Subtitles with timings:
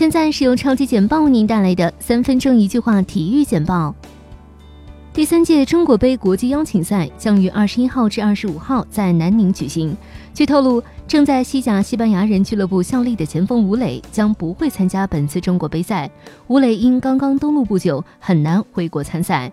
[0.00, 3.94] 现在是由超级简报为您带来的三分钟一句话体育简报。
[5.12, 9.94] 第三届中国杯国际邀请赛将于二十一号至二十五号在南宁举行。
[10.32, 16.10] 据透露，正在西甲西班牙人俱乐部效力的前锋吴磊将不会参加本次中国杯赛。
[16.46, 19.52] 吴磊因刚刚登陆不久，很难回国参赛。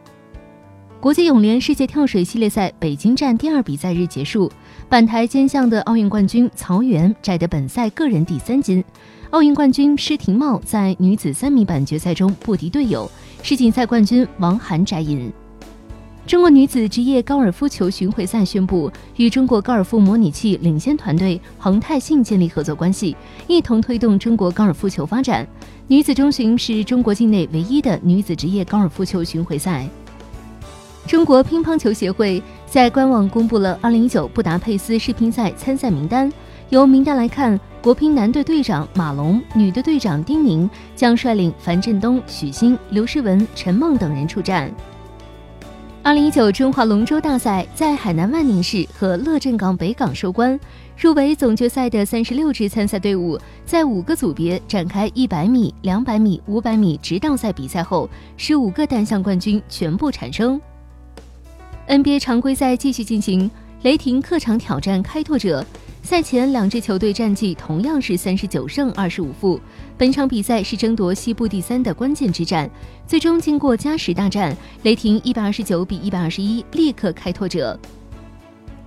[0.99, 4.51] 国际泳联世界跳水系列赛北京站第二比赛日结束，
[4.89, 8.83] 板台兼项的奥运冠军曹缘摘得本赛个人第三金。
[9.29, 13.09] 奥运冠军施廷懋在女子三米板决赛中不敌队友，
[13.43, 15.31] 世锦赛冠军王涵摘银。
[16.25, 23.15] 中国女子职业高尔夫球巡回赛宣布与中国高尔夫模拟器领先团队恒泰信建立合作关系，
[23.47, 25.47] 一同推动中国高尔夫球发展。
[25.87, 29.87] 女子中巡是中国境内唯一的女子职业高尔夫球巡回赛。
[31.07, 36.29] 中国乒乓球协会在官网公布了2019布达佩斯世乒赛参赛名单。
[36.67, 44.69] 由名单来看，国乒男队队长马龙、女队队长丁宁将率领樊振东、许昕、刘诗雯、陈梦等人出战。
[46.03, 50.59] 二零一九中华龙舟大赛在海南万宁市和乐镇港北港收官，
[50.97, 60.59] 入围总决赛的三十六支参赛队伍在五个组别展开一百米、两百米、五百米直道赛比赛后，十五个单项冠军全部产生。
[61.87, 63.49] NBA 常规赛继续进行，
[63.83, 65.65] 雷霆客场挑战开拓者。
[66.03, 69.59] 赛前两支球队战绩同样是三十九胜二十五负。
[69.97, 72.69] 本场比赛是争夺西部第三的关键之战。
[73.07, 77.79] 最终经过加时大战，雷霆一百二十九比一百二十一力克开拓者。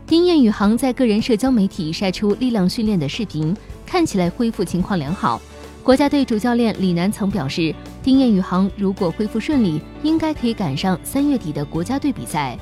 [0.06, 3.56] 丁彦雨航在个人社交媒体晒出力量训练的视频，
[3.86, 5.40] 看起来恢复情况良好。
[5.82, 12.58] 国家队主教练李楠曾表示，丁彦雨航如果恢复顺利，应该可以赶上三月底的国家队比赛。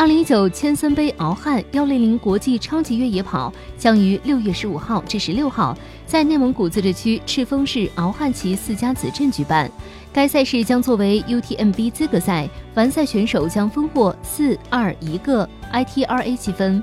[0.00, 9.70] 二零一九千森杯敖汉幺零零国际超级越野跑将于六月十五号至十六号在内蒙古自治区赤峰市敖汉旗四家子镇举办。
[10.10, 16.82] 该赛事将作为 UTMB 资格赛，完赛选手将分获四二一个 ITRA 积分。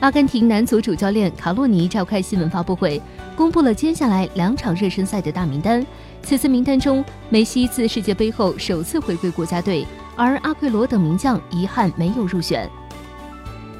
[0.00, 3.00] 阿根廷男足主教练卡洛尼召开新闻发布会，
[3.34, 5.82] 公布了接下来两场热身赛的大名单。
[6.22, 9.86] 此次名单中，梅西自世界杯后首次回归国家队。
[10.18, 12.68] 而阿奎罗等名将遗憾没有入选。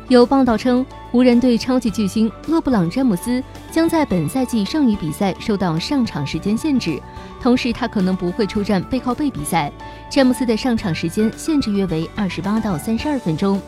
[0.06, 6.98] 有报道称，湖人队超级巨星勒布朗·詹姆斯将在本赛季剩余比赛受到上场时间限制，
[7.42, 9.70] 同时他可能不会出战背靠背比赛。
[10.08, 13.60] 詹姆斯的上场时间限制约为二十八到三十二分钟。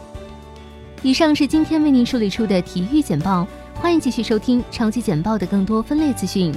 [1.03, 6.55] 以上是今天为您梳理出的体育简报，欢迎继续收听超级简报的更多分类资讯。